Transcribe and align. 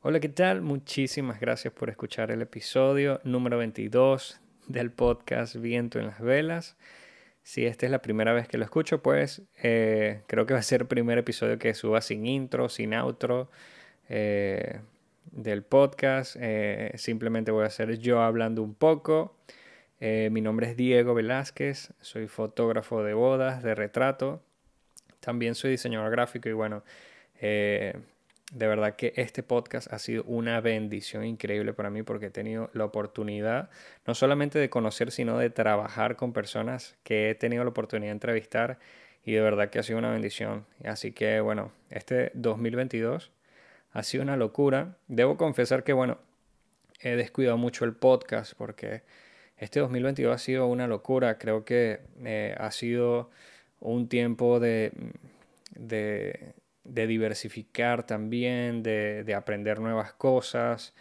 Hola, 0.00 0.20
¿qué 0.20 0.28
tal? 0.28 0.60
Muchísimas 0.60 1.40
gracias 1.40 1.74
por 1.74 1.90
escuchar 1.90 2.30
el 2.30 2.40
episodio 2.40 3.20
número 3.24 3.58
22 3.58 4.40
del 4.68 4.92
podcast 4.92 5.56
Viento 5.56 5.98
en 5.98 6.06
las 6.06 6.20
Velas. 6.20 6.76
Si 7.42 7.66
esta 7.66 7.84
es 7.84 7.90
la 7.90 8.00
primera 8.00 8.32
vez 8.32 8.46
que 8.46 8.58
lo 8.58 8.64
escucho, 8.64 9.02
pues 9.02 9.42
eh, 9.60 10.22
creo 10.28 10.46
que 10.46 10.54
va 10.54 10.60
a 10.60 10.62
ser 10.62 10.82
el 10.82 10.86
primer 10.86 11.18
episodio 11.18 11.58
que 11.58 11.74
suba 11.74 12.00
sin 12.00 12.26
intro, 12.26 12.68
sin 12.68 12.94
outro 12.94 13.50
eh, 14.08 14.82
del 15.32 15.64
podcast. 15.64 16.36
Eh, 16.38 16.92
simplemente 16.94 17.50
voy 17.50 17.64
a 17.64 17.70
ser 17.70 17.98
yo 17.98 18.22
hablando 18.22 18.62
un 18.62 18.74
poco. 18.74 19.34
mi 19.98 20.40
nombre 20.40 20.70
es 20.70 20.76
Diego 20.76 21.12
Velázquez, 21.12 21.92
soy 22.00 22.28
fotógrafo 22.28 23.02
de 23.02 23.14
bodas, 23.14 23.64
de 23.64 23.74
retrato. 23.74 24.44
También 25.18 25.56
soy 25.56 25.72
diseñador 25.72 26.12
gráfico 26.12 26.48
y 26.48 26.52
bueno, 26.52 26.84
de 28.52 28.66
verdad 28.66 28.96
que 28.96 29.12
este 29.16 29.42
podcast 29.42 29.92
ha 29.92 29.98
sido 29.98 30.24
una 30.24 30.60
bendición 30.60 31.24
increíble 31.24 31.74
para 31.74 31.90
mí 31.90 32.02
porque 32.02 32.26
he 32.26 32.30
tenido 32.30 32.70
la 32.72 32.84
oportunidad 32.84 33.68
no 34.06 34.14
solamente 34.14 34.58
de 34.58 34.70
conocer, 34.70 35.10
sino 35.10 35.38
de 35.38 35.50
trabajar 35.50 36.16
con 36.16 36.32
personas 36.32 36.96
que 37.02 37.30
he 37.30 37.34
tenido 37.34 37.64
la 37.64 37.70
oportunidad 37.70 38.08
de 38.10 38.12
entrevistar 38.12 38.78
y 39.24 39.32
de 39.32 39.42
verdad 39.42 39.68
que 39.68 39.78
ha 39.78 39.82
sido 39.82 39.98
una 39.98 40.10
bendición. 40.10 40.64
Así 40.84 41.12
que 41.12 41.40
bueno, 41.40 41.72
este 41.90 42.30
2022 42.34 43.30
ha 43.92 44.02
sido 44.02 44.22
una 44.22 44.36
locura. 44.36 44.96
Debo 45.08 45.36
confesar 45.36 45.84
que 45.84 45.92
bueno, 45.92 46.18
he 47.00 47.10
descuidado 47.16 47.58
mucho 47.58 47.84
el 47.84 47.94
podcast 47.94 48.54
porque 48.56 49.02
este 49.58 49.80
2022 49.80 50.34
ha 50.34 50.38
sido 50.38 50.66
una 50.66 50.86
locura. 50.86 51.36
Creo 51.38 51.64
que 51.66 52.00
eh, 52.24 52.54
ha 52.58 52.70
sido 52.70 53.30
un 53.80 54.08
tiempo 54.08 54.60
de, 54.60 54.92
de 55.74 56.54
de 56.88 57.06
diversificar 57.06 58.04
también, 58.06 58.82
de, 58.82 59.34
aprender 59.36 59.80
nuevas 59.80 60.12
cosas, 60.12 60.94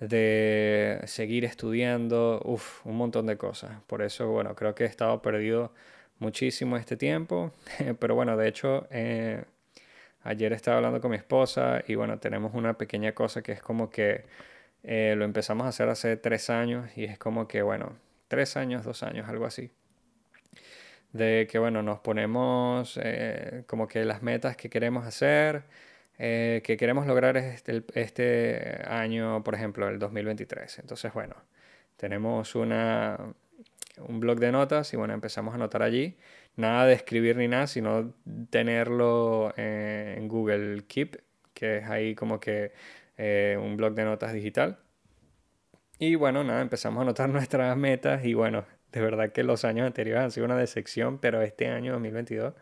de 0.00 1.00
seguir 1.06 1.44
estudiando, 1.44 2.40
uff, 2.44 2.84
un 2.86 2.96
montón 2.96 3.26
de 3.26 3.36
cosas. 3.36 3.72
Por 3.86 4.02
eso, 4.02 4.28
bueno, 4.28 4.54
creo 4.54 4.74
que 4.74 4.84
he 4.84 4.86
estado 4.86 5.22
perdido 5.22 5.72
muchísimo 6.18 6.76
este 6.76 6.96
tiempo, 6.96 7.52
pero 8.00 8.14
bueno, 8.14 8.36
de 8.36 8.48
hecho, 8.48 8.86
eh, 8.90 9.44
ayer 10.22 10.52
estaba 10.52 10.78
hablando 10.78 11.00
con 11.00 11.10
mi 11.10 11.16
esposa 11.16 11.82
y 11.86 11.94
bueno, 11.94 12.18
tenemos 12.18 12.54
una 12.54 12.78
pequeña 12.78 13.12
cosa 13.12 13.42
que 13.42 13.52
es 13.52 13.62
como 13.62 13.90
que 13.90 14.24
eh, 14.82 15.14
lo 15.16 15.24
empezamos 15.24 15.66
a 15.66 15.68
hacer 15.70 15.88
hace 15.88 16.16
tres 16.16 16.50
años 16.50 16.90
y 16.96 17.04
es 17.04 17.18
como 17.18 17.48
que, 17.48 17.62
bueno, 17.62 17.96
tres 18.28 18.56
años, 18.56 18.84
dos 18.84 19.02
años, 19.02 19.28
algo 19.28 19.46
así 19.46 19.70
de 21.12 21.46
que, 21.50 21.58
bueno, 21.58 21.82
nos 21.82 22.00
ponemos 22.00 22.98
eh, 23.02 23.64
como 23.66 23.88
que 23.88 24.04
las 24.04 24.22
metas 24.22 24.56
que 24.56 24.68
queremos 24.70 25.06
hacer, 25.06 25.64
eh, 26.18 26.62
que 26.64 26.76
queremos 26.76 27.06
lograr 27.06 27.36
este, 27.36 27.84
este 27.94 28.82
año, 28.86 29.42
por 29.44 29.54
ejemplo, 29.54 29.88
el 29.88 29.98
2023. 29.98 30.78
Entonces, 30.80 31.12
bueno, 31.12 31.34
tenemos 31.96 32.54
una, 32.54 33.18
un 33.98 34.20
blog 34.20 34.38
de 34.40 34.52
notas 34.52 34.92
y, 34.92 34.96
bueno, 34.96 35.14
empezamos 35.14 35.52
a 35.52 35.56
anotar 35.56 35.82
allí. 35.82 36.16
Nada 36.56 36.86
de 36.86 36.94
escribir 36.94 37.36
ni 37.36 37.48
nada, 37.48 37.66
sino 37.66 38.14
tenerlo 38.50 39.52
eh, 39.56 40.14
en 40.18 40.28
Google 40.28 40.84
Keep, 40.86 41.22
que 41.54 41.78
es 41.78 41.84
ahí 41.88 42.14
como 42.14 42.40
que 42.40 42.72
un 43.58 43.76
blog 43.76 43.94
de 43.94 44.04
notas 44.04 44.32
digital. 44.32 44.78
Y 45.98 46.14
bueno, 46.14 46.44
nada, 46.44 46.60
empezamos 46.60 46.98
a 46.98 47.02
anotar 47.02 47.28
nuestras 47.30 47.76
metas 47.76 48.24
y 48.24 48.34
bueno, 48.34 48.64
de 48.96 49.02
verdad 49.02 49.30
que 49.30 49.42
los 49.42 49.66
años 49.66 49.86
anteriores 49.86 50.24
han 50.24 50.30
sido 50.30 50.46
una 50.46 50.56
decepción, 50.56 51.18
pero 51.18 51.42
este 51.42 51.68
año 51.68 51.92
2022 51.92 52.54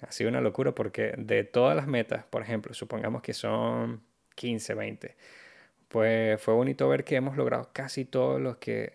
ha 0.00 0.12
sido 0.12 0.30
una 0.30 0.40
locura 0.40 0.74
porque 0.74 1.12
de 1.18 1.44
todas 1.44 1.76
las 1.76 1.86
metas, 1.86 2.24
por 2.24 2.40
ejemplo, 2.40 2.72
supongamos 2.72 3.20
que 3.20 3.34
son 3.34 4.00
15, 4.34 4.72
20, 4.72 5.16
pues 5.88 6.40
fue 6.40 6.54
bonito 6.54 6.88
ver 6.88 7.04
que 7.04 7.16
hemos 7.16 7.36
logrado 7.36 7.68
casi 7.74 8.06
todo 8.06 8.38
lo 8.38 8.58
que, 8.58 8.94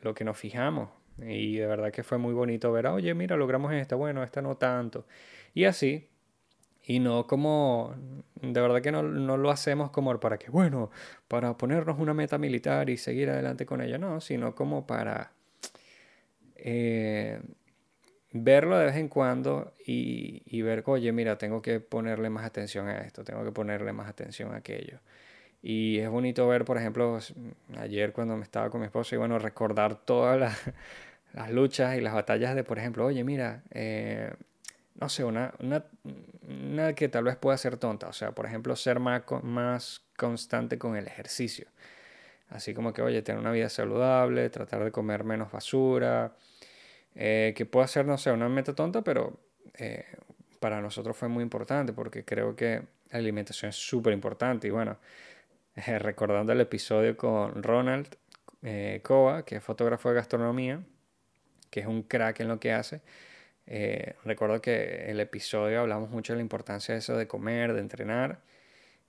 lo 0.00 0.14
que 0.14 0.22
nos 0.22 0.38
fijamos. 0.38 0.90
Y 1.20 1.56
de 1.56 1.66
verdad 1.66 1.90
que 1.90 2.04
fue 2.04 2.16
muy 2.16 2.32
bonito 2.32 2.70
ver, 2.70 2.86
oye, 2.86 3.12
mira, 3.14 3.36
logramos 3.36 3.72
esta, 3.72 3.96
bueno, 3.96 4.22
esta 4.22 4.40
no 4.40 4.56
tanto. 4.56 5.04
Y 5.52 5.64
así, 5.64 6.08
y 6.84 7.00
no 7.00 7.26
como, 7.26 7.96
de 8.40 8.60
verdad 8.60 8.82
que 8.82 8.92
no, 8.92 9.02
no, 9.02 9.36
lo 9.36 9.50
hacemos 9.50 9.90
como 9.90 10.20
para 10.20 10.38
que, 10.38 10.48
bueno, 10.48 10.92
para 11.26 11.58
ponernos 11.58 11.98
una 11.98 12.14
meta 12.14 12.38
militar 12.38 12.88
y 12.88 12.98
seguir 12.98 13.30
adelante 13.30 13.66
con 13.66 13.80
ella, 13.80 13.98
no, 13.98 14.20
sino 14.20 14.54
como 14.54 14.86
para 14.86 15.32
eh, 16.58 17.40
verlo 18.32 18.78
de 18.78 18.86
vez 18.86 18.96
en 18.96 19.08
cuando 19.08 19.72
y, 19.86 20.42
y, 20.46 20.62
ver, 20.62 20.82
oye, 20.86 21.12
mira, 21.12 21.38
tengo 21.38 21.62
que 21.62 21.80
ponerle 21.80 22.30
más 22.30 22.44
atención 22.44 22.88
a 22.88 22.98
esto, 23.00 23.24
tengo 23.24 23.44
que 23.44 23.52
ponerle 23.52 23.92
más 23.92 24.08
atención 24.08 24.52
a 24.52 24.58
aquello. 24.58 25.00
Y 25.62 25.98
es 25.98 26.08
bonito 26.08 26.46
ver, 26.48 26.64
por 26.64 26.78
ejemplo, 26.78 27.18
ayer 27.78 28.12
cuando 28.12 28.36
me 28.36 28.44
estaba 28.44 28.70
con 28.70 28.80
mi 28.80 28.86
esposa 28.86 29.14
y 29.16 29.18
bueno, 29.18 29.38
recordar 29.38 29.96
todas 30.04 30.38
las, 30.38 30.56
las 31.34 31.50
luchas 31.50 31.96
y 31.96 32.00
las 32.00 32.14
batallas 32.14 32.54
de, 32.54 32.64
por 32.64 32.78
ejemplo, 32.78 33.06
oye, 33.06 33.24
mira, 33.24 33.62
eh, 33.70 34.32
no 35.00 35.08
sé, 35.08 35.24
una, 35.24 35.52
una, 35.60 35.84
una, 36.48 36.94
que 36.94 37.08
tal 37.08 37.24
vez 37.24 37.36
pueda 37.36 37.56
ser 37.56 37.76
tonta, 37.76 38.08
o 38.08 38.12
sea, 38.12 38.32
por 38.32 38.46
ejemplo, 38.46 38.76
ser 38.76 39.00
más, 39.00 39.22
más 39.42 40.02
constante 40.16 40.78
con 40.78 40.96
el 40.96 41.06
ejercicio. 41.06 41.68
Así 42.50 42.72
como 42.72 42.92
que, 42.92 43.02
oye, 43.02 43.22
tener 43.22 43.40
una 43.40 43.52
vida 43.52 43.68
saludable, 43.68 44.48
tratar 44.50 44.82
de 44.84 44.90
comer 44.90 45.24
menos 45.24 45.52
basura, 45.52 46.34
eh, 47.14 47.52
que 47.56 47.66
puede 47.66 47.88
ser, 47.88 48.06
no 48.06 48.16
sé, 48.16 48.32
una 48.32 48.48
meta 48.48 48.74
tonta, 48.74 49.02
pero 49.02 49.38
eh, 49.74 50.06
para 50.60 50.80
nosotros 50.80 51.16
fue 51.16 51.28
muy 51.28 51.42
importante 51.42 51.92
porque 51.92 52.24
creo 52.24 52.56
que 52.56 52.82
la 53.10 53.18
alimentación 53.18 53.70
es 53.70 53.76
súper 53.76 54.12
importante. 54.12 54.68
Y 54.68 54.70
bueno, 54.70 54.98
eh, 55.76 55.98
recordando 55.98 56.52
el 56.52 56.60
episodio 56.60 57.16
con 57.16 57.62
Ronald 57.62 58.16
Coa, 59.02 59.44
que 59.44 59.56
es 59.56 59.62
fotógrafo 59.62 60.08
de 60.08 60.16
gastronomía, 60.16 60.80
que 61.70 61.80
es 61.80 61.86
un 61.86 62.02
crack 62.02 62.40
en 62.40 62.48
lo 62.48 62.58
que 62.58 62.72
hace, 62.72 63.02
recuerdo 64.24 64.60
que 64.62 65.10
el 65.10 65.20
episodio 65.20 65.80
hablamos 65.80 66.10
mucho 66.10 66.32
de 66.32 66.38
la 66.38 66.42
importancia 66.42 66.94
de 66.94 67.00
eso 67.00 67.16
de 67.16 67.28
comer, 67.28 67.74
de 67.74 67.80
entrenar. 67.80 68.40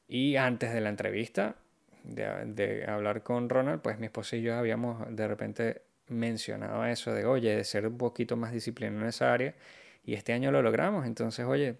Y 0.07 0.35
antes 0.35 0.73
de 0.73 0.81
la 0.81 0.89
entrevista, 0.89 1.55
de, 2.03 2.85
hablar 2.87 3.23
con 3.23 3.49
Ronald, 3.49 3.81
pues 3.81 3.99
mi 3.99 4.05
esposa 4.05 4.35
y 4.35 4.41
yo 4.41 4.55
habíamos 4.55 5.15
de 5.15 5.27
repente 5.27 5.81
mencionado 6.07 6.85
eso 6.85 7.13
de, 7.13 7.25
oye, 7.25 7.55
de 7.55 7.63
ser 7.63 7.87
un 7.87 7.97
poquito 7.97 8.35
más 8.35 8.51
disciplinado 8.51 9.01
en 9.03 9.09
esa 9.09 9.33
área. 9.33 9.55
Y 10.03 10.15
este 10.15 10.33
año 10.33 10.51
lo 10.51 10.61
logramos. 10.61 11.05
Entonces, 11.05 11.45
oye, 11.45 11.77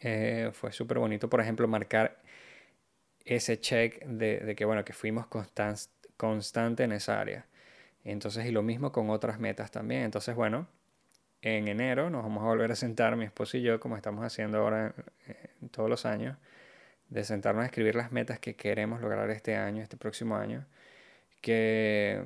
eh, 0.00 0.50
fue 0.52 0.72
súper 0.72 0.98
bonito, 0.98 1.28
por 1.28 1.40
ejemplo, 1.40 1.68
marcar 1.68 2.20
ese 3.24 3.60
check 3.60 4.04
de, 4.04 4.54
que, 4.56 4.64
bueno, 4.64 4.84
que 4.84 4.92
fuimos 4.92 5.26
constantes 5.26 5.90
constante 6.16 6.82
en 6.84 6.92
esa 6.92 7.20
área. 7.20 7.46
Entonces, 8.04 8.46
y 8.46 8.50
lo 8.50 8.62
mismo 8.62 8.90
con 8.92 9.10
otras 9.10 9.38
metas 9.38 9.70
también. 9.70 10.02
Entonces, 10.02 10.34
bueno, 10.34 10.66
en 11.42 11.68
enero 11.68 12.10
nos 12.10 12.22
vamos 12.24 12.42
a 12.42 12.46
volver 12.46 12.72
a 12.72 12.76
sentar, 12.76 13.16
mi 13.16 13.24
esposo 13.24 13.56
y 13.56 13.62
yo, 13.62 13.78
como 13.80 13.96
estamos 13.96 14.24
haciendo 14.24 14.58
ahora 14.58 14.94
todos 15.70 15.88
los 15.88 16.06
años, 16.06 16.36
de 17.08 17.24
sentarnos 17.24 17.62
a 17.62 17.66
escribir 17.66 17.94
las 17.94 18.12
metas 18.12 18.38
que 18.38 18.54
queremos 18.54 19.00
lograr 19.00 19.30
este 19.30 19.56
año, 19.56 19.82
este 19.82 19.96
próximo 19.96 20.36
año, 20.36 20.66
que, 21.40 22.22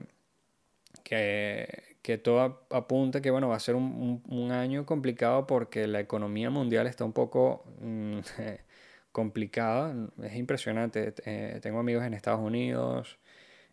que, 1.04 1.96
que 2.02 2.18
todo 2.18 2.66
apunta 2.70 3.20
que 3.20 3.30
bueno, 3.30 3.48
va 3.48 3.56
a 3.56 3.60
ser 3.60 3.74
un, 3.76 4.22
un, 4.28 4.52
año 4.52 4.86
complicado 4.86 5.46
porque 5.46 5.86
la 5.86 6.00
economía 6.00 6.50
mundial 6.50 6.86
está 6.86 7.04
un 7.04 7.12
poco 7.12 7.64
mm, 7.80 8.18
complicada, 9.12 9.94
es 10.22 10.34
impresionante, 10.36 11.14
eh, 11.24 11.60
tengo 11.62 11.78
amigos 11.78 12.04
en 12.04 12.14
Estados 12.14 12.40
Unidos, 12.40 13.18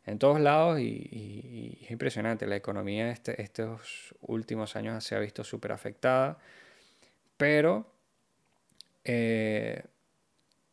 en 0.05 0.19
todos 0.19 0.39
lados 0.39 0.79
y, 0.79 1.79
es 1.83 1.91
impresionante, 1.91 2.47
la 2.47 2.55
economía 2.55 3.11
este, 3.11 3.41
estos 3.41 4.15
últimos 4.21 4.75
años 4.75 5.03
se 5.03 5.15
ha 5.15 5.19
visto 5.19 5.43
súper 5.43 5.71
afectada, 5.71 6.37
pero... 7.37 7.87
Eh, 9.05 9.83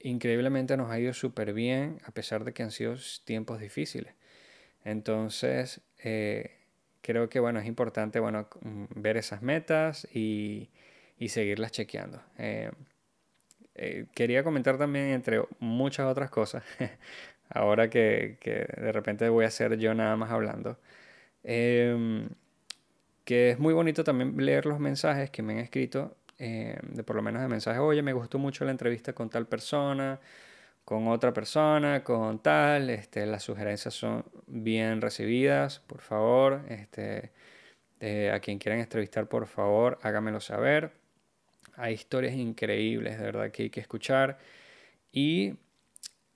increíblemente 0.01 0.77
nos 0.77 0.91
ha 0.91 0.99
ido 0.99 1.13
súper 1.13 1.53
bien 1.53 2.01
a 2.05 2.13
pesar 2.13 2.45
de 2.45 2.53
que 2.53 2.63
han 2.63 2.71
sido 2.71 2.95
tiempos 3.25 3.61
difíciles. 3.61 4.15
Entonces, 4.85 5.81
eh, 6.03 6.57
creo 7.03 7.29
que 7.29 7.41
bueno, 7.41 7.61
es 7.61 7.67
importante 7.67 8.21
bueno, 8.21 8.49
mm, 8.63 8.85
ver 8.97 9.17
esas 9.17 9.43
metas 9.43 10.07
y, 10.15 10.71
y 11.19 11.29
seguirlas 11.29 11.73
chequeando. 11.73 12.23
Eh, 12.39 12.71
eh, 13.75 14.07
quería 14.15 14.43
comentar 14.43 14.79
también, 14.79 15.07
entre 15.09 15.43
muchas 15.59 16.07
otras 16.07 16.31
cosas, 16.31 16.65
ahora 17.51 17.91
que, 17.91 18.39
que, 18.41 18.67
de 18.81 18.93
repente 18.93 19.29
voy 19.29 19.45
a 19.45 19.51
ser 19.51 19.77
yo 19.79 19.95
nada 19.95 20.17
más 20.17 20.31
hablando, 20.31 20.79
em, 21.45 22.29
que 23.25 23.51
es 23.51 23.59
muy 23.59 23.75
bonito 23.75 24.05
también 24.05 24.35
leer 24.45 24.67
los 24.67 24.81
mensajes 24.81 25.31
que 25.31 25.43
me 25.43 25.55
han 25.55 25.59
escrito 25.61 26.17
eh, 26.39 26.79
de 26.83 27.03
por 27.05 27.17
lo 27.17 27.23
menos 27.23 27.43
de 27.43 27.49
mensaje, 27.49 27.79
oye, 27.79 28.03
me 28.03 28.13
gustó 28.13 28.39
mucho 28.39 28.65
la 28.65 28.71
entrevista 28.71 29.13
con 29.13 29.31
tal 29.31 29.47
persona, 29.47 30.21
con 30.85 31.09
otra 31.09 31.33
persona, 31.33 32.05
con 32.05 32.41
tal, 32.41 32.91
este, 32.91 33.27
las 33.27 33.43
sugerencias 33.43 33.95
son 33.95 34.25
bien 34.47 35.01
recibidas, 35.01 35.81
por 35.81 36.01
favor, 36.01 36.63
este, 36.69 37.33
eh, 38.01 38.31
a 38.33 38.41
quien 38.41 38.59
quieran 38.59 38.81
entrevistar, 38.81 39.29
por 39.29 39.47
favor, 39.47 39.99
hágamelo 40.03 40.41
saber. 40.41 40.93
Hay 41.77 41.95
historias 41.95 42.35
increíbles, 42.35 43.19
de 43.19 43.25
verdad, 43.25 43.51
que 43.51 43.65
hay 43.65 43.71
que 43.71 43.81
escuchar. 43.81 44.39
Y 45.13 45.55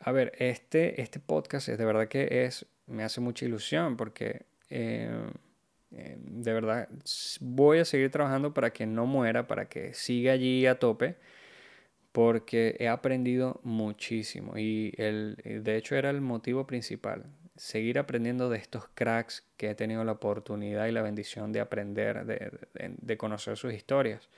a 0.01 0.13
ver, 0.13 0.33
este, 0.39 1.01
este 1.03 1.21
podcast 1.21 1.69
es 1.69 1.79
de 1.79 1.85
verdad 1.85 2.09
que 2.09 2.45
es, 2.47 2.67
me 2.87 3.05
hace 3.05 3.21
mucha 3.21 3.45
ilusión 3.45 3.97
porque 3.97 4.47
eh, 4.71 5.11
eh, 5.93 6.17
de 6.21 6.53
verdad 6.53 6.89
voy 7.41 7.79
a 7.79 7.85
seguir 7.85 8.11
trabajando 8.11 8.55
para 8.55 8.73
que 8.73 8.87
no 8.87 9.07
muera, 9.07 9.47
para 9.47 9.69
que 9.69 9.95
siga 9.95 10.33
allí 10.33 10.67
a 10.67 10.79
tope, 10.79 11.17
porque 12.13 12.77
he 12.79 12.89
aprendido 12.89 13.61
muchísimo. 13.63 14.57
Y 14.59 14.93
el, 14.97 15.37
de 15.45 15.77
hecho 15.77 15.97
era 15.97 16.11
el 16.11 16.21
motivo 16.21 16.67
principal, 16.67 17.27
seguir 17.57 17.99
aprendiendo 17.99 18.51
de 18.51 18.59
estos 18.59 18.89
cracks 18.95 19.47
que 19.57 19.71
he 19.71 19.75
tenido 19.75 20.05
la 20.05 20.13
oportunidad 20.13 20.87
y 20.87 20.93
la 20.93 21.03
bendición 21.03 21.53
de 21.53 21.61
aprender, 21.61 22.25
de, 22.27 22.51
de 22.75 23.17
conocer 23.17 23.57
sus 23.57 23.73
historias, 23.75 24.29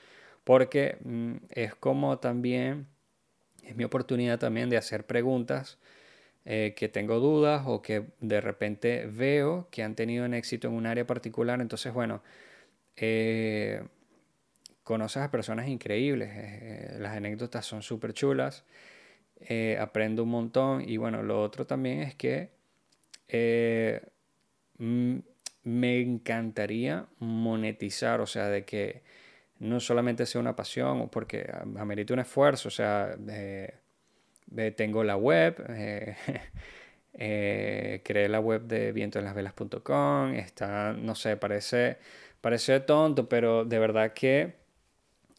porque 0.44 0.99
mm, 1.04 1.34
es 1.50 1.75
como 1.75 2.19
también 2.19 2.87
es 3.62 3.76
mi 3.76 3.84
oportunidad 3.84 4.38
también 4.38 4.70
de 4.70 4.76
hacer 4.76 5.06
preguntas 5.06 5.78
eh, 6.44 6.74
que 6.76 6.88
tengo 6.88 7.20
dudas 7.20 7.62
o 7.66 7.82
que 7.82 8.06
de 8.20 8.40
repente 8.40 9.06
veo 9.06 9.68
que 9.70 9.84
han 9.84 9.94
tenido 9.94 10.24
un 10.24 10.34
éxito 10.34 10.68
en 10.68 10.74
un 10.74 10.86
área 10.86 11.06
particular. 11.06 11.60
Entonces, 11.60 11.92
bueno, 11.92 12.22
eh, 12.96 13.84
conoces 14.82 15.22
a 15.22 15.30
personas 15.30 15.68
increíbles, 15.68 16.30
eh, 16.32 16.96
las 16.98 17.16
anécdotas 17.16 17.64
son 17.64 17.82
súper 17.82 18.12
chulas, 18.12 18.64
aprendo 19.80 20.22
un 20.22 20.30
montón 20.30 20.88
y 20.88 20.96
bueno, 20.96 21.22
lo 21.22 21.42
otro 21.42 21.66
también 21.66 22.00
es 22.02 22.14
que 22.14 22.50
me 24.78 26.00
encantaría 26.00 27.06
monetizar, 27.18 28.20
o 28.20 28.26
sea, 28.26 28.48
de 28.48 28.64
que 28.64 29.02
no 29.58 29.80
solamente 29.80 30.26
sea 30.26 30.40
una 30.40 30.56
pasión, 30.56 31.08
porque 31.08 31.48
amerita 31.78 32.14
un 32.14 32.20
esfuerzo, 32.20 32.68
o 32.68 32.70
sea, 32.70 33.16
tengo 34.76 35.04
la 35.04 35.16
web, 35.16 35.64
eh, 35.69 36.16
eh, 37.14 38.00
creé 38.04 38.28
la 38.28 38.40
web 38.40 38.62
de 38.62 38.93
vientoenlasvelas.com, 38.93 40.34
está, 40.34 40.93
no 40.93 41.14
sé, 41.14 41.37
parece, 41.37 41.99
parece 42.40 42.81
tonto, 42.81 43.28
pero 43.28 43.64
de 43.64 43.78
verdad 43.78 44.12
que 44.12 44.54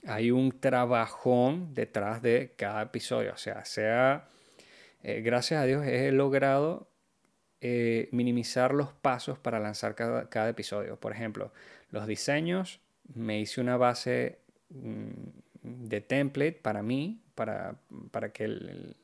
hay 0.05 0.31
un 0.31 0.59
trabajón 0.59 1.73
detrás 1.73 2.21
de 2.21 2.53
cada 2.57 2.83
episodio, 2.83 3.33
o 3.33 3.37
sea, 3.37 3.63
sea, 3.65 4.29
eh, 5.03 5.21
gracias 5.21 5.61
a 5.61 5.65
Dios 5.65 5.85
he 5.85 6.11
logrado 6.11 6.89
minimizar 8.11 8.73
los 8.73 8.91
pasos 8.91 9.39
para 9.39 9.57
lanzar 9.57 9.95
cada, 9.95 10.27
cada 10.29 10.49
episodio. 10.49 10.99
Por 10.99 11.13
ejemplo, 11.13 11.53
los 11.91 12.07
diseños 12.07 12.81
me 13.15 13.39
hice 13.39 13.61
una 13.61 13.77
base 13.77 14.39
mm, 14.69 15.11
de 15.61 16.01
template 16.01 16.59
para 16.61 16.83
mí, 16.83 17.21
para, 17.35 17.75
para 18.11 18.31
que 18.31 18.95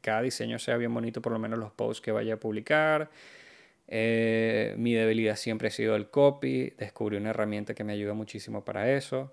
cada 0.00 0.22
diseño 0.22 0.58
sea 0.58 0.76
bien 0.76 0.92
bonito, 0.92 1.22
por 1.22 1.32
lo 1.32 1.38
menos 1.38 1.58
los 1.58 1.72
posts 1.72 2.00
que 2.02 2.12
vaya 2.12 2.34
a 2.34 2.36
publicar. 2.40 3.10
Eh, 3.86 4.74
mi 4.76 4.94
debilidad 4.94 5.36
siempre 5.36 5.68
ha 5.68 5.70
sido 5.70 5.96
el 5.96 6.10
copy, 6.10 6.70
descubrí 6.78 7.16
una 7.16 7.30
herramienta 7.30 7.74
que 7.74 7.84
me 7.84 7.94
ayuda 7.94 8.14
muchísimo 8.14 8.64
para 8.64 8.92
eso. 8.92 9.32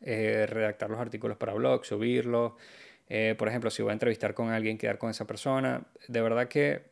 Eh, 0.00 0.46
redactar 0.46 0.90
los 0.90 1.00
artículos 1.00 1.38
para 1.38 1.54
blog, 1.54 1.84
subirlos. 1.84 2.52
Eh, 3.08 3.34
por 3.38 3.48
ejemplo, 3.48 3.70
si 3.70 3.82
voy 3.82 3.90
a 3.90 3.92
entrevistar 3.94 4.34
con 4.34 4.50
alguien, 4.50 4.78
quedar 4.78 4.98
con 4.98 5.10
esa 5.10 5.26
persona. 5.26 5.86
De 6.08 6.20
verdad 6.20 6.48
que 6.48 6.82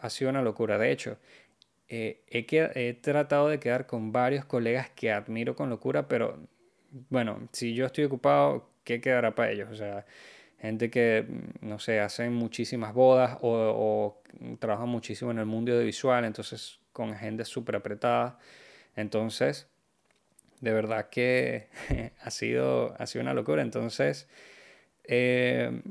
ha 0.00 0.10
sido 0.10 0.30
una 0.30 0.42
locura. 0.42 0.78
De 0.78 0.92
hecho, 0.92 1.18
eh, 1.88 2.22
he, 2.28 2.94
tratado 2.94 3.48
de 3.48 3.58
quedar 3.58 3.86
con 3.86 4.12
varios 4.12 4.44
colegas 4.44 4.90
que 4.90 5.10
admiro 5.10 5.56
con 5.56 5.70
locura, 5.70 6.06
pero 6.06 6.38
bueno, 7.08 7.48
si 7.52 7.74
yo 7.74 7.86
estoy 7.86 8.04
ocupado, 8.04 8.70
¿qué 8.84 9.00
quedará 9.00 9.34
para 9.34 9.50
ellos? 9.50 9.68
O 9.70 9.74
sea, 9.74 10.06
gente 10.60 10.90
que, 10.90 11.26
mm, 11.28 11.68
no 11.68 11.78
sé, 11.78 12.00
hacen 12.00 12.34
muchísimas 12.34 12.94
bodas 12.94 13.38
o, 13.42 14.22
trabajan 14.58 14.88
muchísimo 14.88 15.30
en 15.30 15.38
el 15.38 15.46
mundo 15.46 15.72
audiovisual, 15.72 16.24
entonces 16.24 16.80
con 16.92 17.14
gente 17.14 17.44
súper 17.44 17.76
apretada. 17.76 18.38
Entonces, 18.96 19.68
de 20.60 20.72
verdad 20.72 21.08
que 21.10 21.68
ha 22.22 22.30
sido, 22.30 22.94
ha 22.98 23.06
sido 23.06 23.22
una 23.22 23.34
locura. 23.34 23.62
Entonces, 23.62 24.28
eh, 25.04 25.82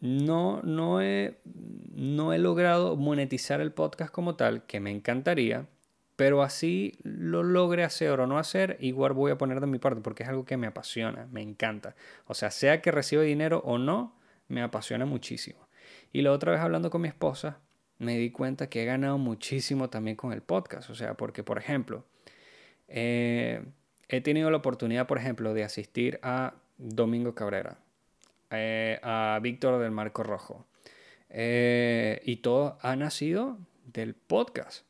no, 0.00 0.62
no, 0.62 1.02
he, 1.02 1.38
no 1.44 2.32
he 2.32 2.38
logrado 2.38 2.96
monetizar 2.96 3.60
el 3.60 3.72
podcast 3.72 4.12
como 4.12 4.36
tal, 4.36 4.64
que 4.66 4.80
me 4.80 4.90
encantaría, 4.90 5.66
pero 6.18 6.42
así 6.42 6.98
lo 7.04 7.44
logre 7.44 7.84
hacer 7.84 8.18
o 8.18 8.26
no 8.26 8.40
hacer, 8.40 8.76
igual 8.80 9.12
voy 9.12 9.30
a 9.30 9.38
poner 9.38 9.60
de 9.60 9.68
mi 9.68 9.78
parte 9.78 10.00
porque 10.00 10.24
es 10.24 10.28
algo 10.28 10.44
que 10.44 10.56
me 10.56 10.66
apasiona, 10.66 11.28
me 11.30 11.42
encanta. 11.42 11.94
O 12.26 12.34
sea, 12.34 12.50
sea 12.50 12.82
que 12.82 12.90
reciba 12.90 13.22
dinero 13.22 13.62
o 13.64 13.78
no, 13.78 14.16
me 14.48 14.60
apasiona 14.60 15.06
muchísimo. 15.06 15.68
Y 16.12 16.22
la 16.22 16.32
otra 16.32 16.50
vez 16.50 16.60
hablando 16.60 16.90
con 16.90 17.02
mi 17.02 17.06
esposa, 17.06 17.60
me 17.98 18.18
di 18.18 18.32
cuenta 18.32 18.68
que 18.68 18.82
he 18.82 18.84
ganado 18.84 19.16
muchísimo 19.16 19.90
también 19.90 20.16
con 20.16 20.32
el 20.32 20.42
podcast. 20.42 20.90
O 20.90 20.96
sea, 20.96 21.14
porque, 21.14 21.44
por 21.44 21.56
ejemplo, 21.56 22.04
eh, 22.88 23.62
he 24.08 24.20
tenido 24.20 24.50
la 24.50 24.56
oportunidad, 24.56 25.06
por 25.06 25.18
ejemplo, 25.18 25.54
de 25.54 25.62
asistir 25.62 26.18
a 26.24 26.54
Domingo 26.78 27.36
Cabrera. 27.36 27.78
Eh, 28.50 28.98
a 29.04 29.38
Víctor 29.40 29.80
del 29.80 29.92
Marco 29.92 30.24
Rojo. 30.24 30.66
Eh, 31.30 32.20
y 32.24 32.38
todo 32.38 32.76
ha 32.82 32.96
nacido 32.96 33.56
del 33.84 34.16
podcast, 34.16 34.84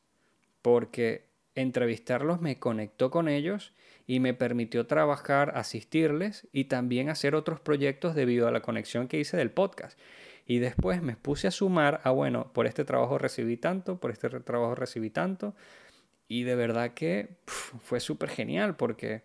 porque 0.62 1.28
entrevistarlos 1.54 2.40
me 2.40 2.58
conectó 2.58 3.10
con 3.10 3.28
ellos 3.28 3.72
y 4.06 4.20
me 4.20 4.32
permitió 4.32 4.86
trabajar, 4.86 5.52
asistirles 5.56 6.48
y 6.52 6.64
también 6.64 7.10
hacer 7.10 7.34
otros 7.34 7.60
proyectos 7.60 8.14
debido 8.14 8.48
a 8.48 8.50
la 8.50 8.62
conexión 8.62 9.08
que 9.08 9.18
hice 9.18 9.36
del 9.36 9.50
podcast. 9.50 9.98
Y 10.46 10.60
después 10.60 11.02
me 11.02 11.14
puse 11.14 11.46
a 11.46 11.50
sumar 11.50 12.00
a, 12.04 12.10
bueno, 12.10 12.50
por 12.54 12.66
este 12.66 12.84
trabajo 12.84 13.18
recibí 13.18 13.58
tanto, 13.58 14.00
por 14.00 14.10
este 14.10 14.30
trabajo 14.30 14.74
recibí 14.74 15.10
tanto. 15.10 15.54
Y 16.26 16.44
de 16.44 16.54
verdad 16.54 16.94
que 16.94 17.36
fue 17.46 18.00
súper 18.00 18.30
genial 18.30 18.76
porque 18.76 19.22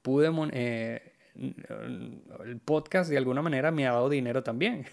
pude 0.00 0.30
eh, 0.52 1.12
el 1.34 2.60
podcast 2.64 3.10
de 3.10 3.18
alguna 3.18 3.42
manera 3.42 3.70
me 3.70 3.86
ha 3.86 3.92
dado 3.92 4.08
dinero 4.08 4.42
también 4.42 4.86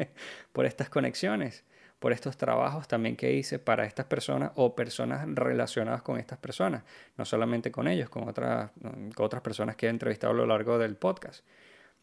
por 0.52 0.66
estas 0.66 0.88
conexiones, 0.88 1.64
por 2.06 2.12
estos 2.12 2.36
trabajos 2.36 2.86
también 2.86 3.16
que 3.16 3.32
hice 3.32 3.58
para 3.58 3.84
estas 3.84 4.06
personas 4.06 4.52
o 4.54 4.76
personas 4.76 5.26
relacionadas 5.26 6.02
con 6.02 6.20
estas 6.20 6.38
personas, 6.38 6.84
no 7.16 7.24
solamente 7.24 7.72
con 7.72 7.88
ellos, 7.88 8.08
con 8.08 8.28
otras, 8.28 8.70
con 8.80 9.26
otras 9.26 9.42
personas 9.42 9.74
que 9.74 9.86
he 9.86 9.88
entrevistado 9.88 10.32
a 10.32 10.36
lo 10.36 10.46
largo 10.46 10.78
del 10.78 10.94
podcast. 10.94 11.44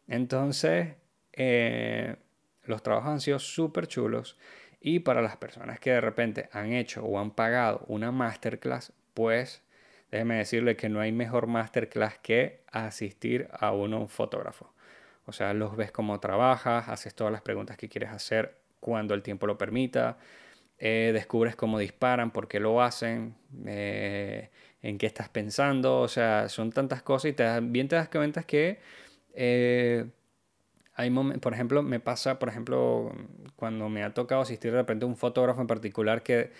Entonces, 0.09 0.95
eh, 1.31 2.17
los 2.65 2.83
trabajos 2.83 3.11
han 3.11 3.21
sido 3.21 3.39
súper 3.39 3.87
chulos 3.87 4.37
y 4.81 4.99
para 4.99 5.21
las 5.21 5.37
personas 5.37 5.79
que 5.79 5.91
de 5.91 6.01
repente 6.01 6.49
han 6.51 6.73
hecho 6.73 7.05
o 7.05 7.17
han 7.17 7.31
pagado 7.31 7.85
una 7.87 8.11
masterclass, 8.11 8.91
pues 9.13 9.63
déjeme 10.11 10.35
decirle 10.35 10.75
que 10.75 10.89
no 10.89 10.99
hay 10.99 11.13
mejor 11.13 11.47
masterclass 11.47 12.17
que 12.17 12.65
asistir 12.73 13.47
a 13.53 13.71
uno 13.71 14.01
un 14.01 14.09
fotógrafo. 14.09 14.73
O 15.25 15.31
sea, 15.31 15.53
los 15.53 15.77
ves 15.77 15.93
cómo 15.93 16.19
trabajas, 16.19 16.89
haces 16.89 17.15
todas 17.15 17.31
las 17.31 17.41
preguntas 17.41 17.77
que 17.77 17.87
quieres 17.87 18.09
hacer 18.09 18.62
cuando 18.83 19.13
el 19.13 19.23
tiempo 19.23 19.47
lo 19.47 19.57
permita, 19.57 20.17
eh, 20.77 21.11
descubres 21.13 21.55
cómo 21.55 21.79
disparan, 21.79 22.31
por 22.31 22.49
qué 22.49 22.59
lo 22.59 22.81
hacen, 22.81 23.33
eh, 23.65 24.49
en 24.81 24.97
qué 24.97 25.05
estás 25.05 25.29
pensando, 25.29 26.01
o 26.01 26.09
sea, 26.09 26.49
son 26.49 26.73
tantas 26.73 27.01
cosas 27.01 27.31
y 27.31 27.33
te 27.33 27.45
te 27.45 27.95
das 27.95 28.09
cuenta 28.09 28.43
que 28.43 28.79
eh, 29.33 30.05
hay 30.95 31.09
por 31.39 31.53
ejemplo, 31.53 31.81
me 31.81 32.01
pasa, 32.01 32.37
por 32.39 32.49
ejemplo, 32.49 33.13
cuando 33.55 33.87
me 33.87 34.03
ha 34.03 34.13
tocado 34.13 34.41
asistir 34.41 34.71
de 34.71 34.79
repente 34.79 35.05
a 35.05 35.07
un 35.07 35.15
fotógrafo 35.15 35.61
en 35.61 35.67
particular 35.67 36.21
que 36.21 36.51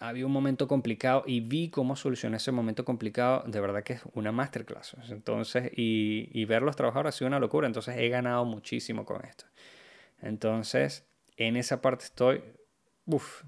había 0.00 0.26
un 0.26 0.32
momento 0.32 0.66
complicado 0.66 1.22
y 1.26 1.40
vi 1.40 1.68
cómo 1.70 1.94
solucioné 1.96 2.38
ese 2.38 2.52
momento 2.52 2.84
complicado. 2.86 3.44
De 3.46 3.60
verdad 3.60 3.82
que 3.82 3.94
es 3.94 4.02
una 4.14 4.32
masterclass. 4.32 4.96
Entonces, 5.10 5.70
y, 5.76 6.28
y 6.32 6.44
verlos 6.46 6.76
trabajar 6.76 7.06
ha 7.06 7.12
sido 7.12 7.28
una 7.28 7.38
locura. 7.38 7.66
Entonces, 7.66 7.96
he 7.98 8.08
ganado 8.08 8.44
muchísimo 8.44 9.04
con 9.04 9.24
esto. 9.24 9.46
Entonces, 10.22 11.06
en 11.36 11.56
esa 11.56 11.80
parte 11.80 12.04
estoy, 12.04 12.42
uff, 13.06 13.42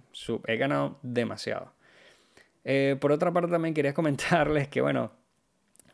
he 0.47 0.57
ganado 0.57 0.99
demasiado. 1.03 1.73
Eh, 2.65 2.97
por 3.01 3.13
otra 3.13 3.33
parte, 3.33 3.51
también 3.51 3.75
quería 3.75 3.95
comentarles 3.95 4.69
que, 4.69 4.81
bueno, 4.81 5.13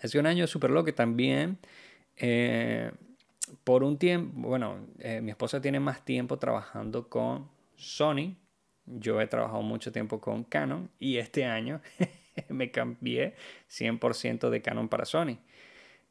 ha 0.02 0.08
sido 0.08 0.20
un 0.20 0.26
año 0.26 0.47
súper 0.47 0.70
loco 0.70 0.92
también. 0.94 1.58
Eh, 2.16 2.90
por 3.64 3.82
un 3.82 3.99
tiempo, 3.99 4.49
bueno, 4.49 4.87
mi 5.23 5.30
esposa 5.30 5.61
tiene 5.62 5.80
más 5.80 6.04
tiempo 6.04 6.38
trabajando 6.38 7.08
con 7.08 7.49
Sony, 7.76 8.37
yo 8.88 9.20
he 9.20 9.26
trabajado 9.26 9.62
mucho 9.62 9.92
tiempo 9.92 10.20
con 10.20 10.44
Canon 10.44 10.90
y 10.99 11.18
este 11.18 11.44
año 11.44 11.80
me 12.49 12.70
cambié 12.70 13.35
100% 13.68 14.50
de 14.50 14.62
Canon 14.62 14.88
para 14.88 15.04
Sony. 15.04 15.38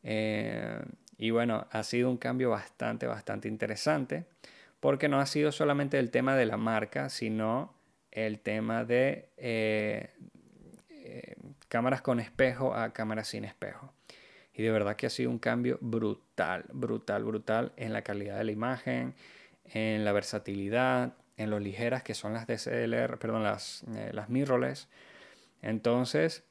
Eh, 0.03 0.79
y 1.17 1.31
bueno, 1.31 1.67
ha 1.71 1.83
sido 1.83 2.09
un 2.09 2.17
cambio 2.17 2.51
bastante, 2.51 3.07
bastante 3.07 3.47
interesante 3.47 4.25
porque 4.79 5.09
no 5.09 5.19
ha 5.19 5.25
sido 5.25 5.51
solamente 5.51 5.99
el 5.99 6.11
tema 6.11 6.35
de 6.35 6.45
la 6.45 6.57
marca, 6.57 7.09
sino 7.09 7.75
el 8.11 8.39
tema 8.39 8.83
de 8.85 9.29
eh, 9.37 10.11
eh, 10.89 11.35
cámaras 11.67 12.01
con 12.01 12.19
espejo 12.19 12.73
a 12.73 12.93
cámaras 12.93 13.27
sin 13.27 13.45
espejo. 13.45 13.93
Y 14.53 14.63
de 14.63 14.71
verdad 14.71 14.95
que 14.95 15.05
ha 15.05 15.09
sido 15.11 15.29
un 15.29 15.39
cambio 15.39 15.77
brutal, 15.81 16.65
brutal, 16.73 17.23
brutal 17.23 17.73
en 17.77 17.93
la 17.93 18.01
calidad 18.01 18.37
de 18.37 18.43
la 18.43 18.51
imagen, 18.51 19.13
en 19.65 20.03
la 20.03 20.11
versatilidad, 20.11 21.13
en 21.37 21.51
lo 21.51 21.59
ligeras 21.59 22.01
que 22.03 22.15
son 22.15 22.33
las 22.33 22.47
DSLR, 22.47 23.19
perdón, 23.19 23.43
las, 23.43 23.83
eh, 23.95 24.09
las 24.13 24.29
mirrorless. 24.29 24.89
Entonces, 25.61 26.43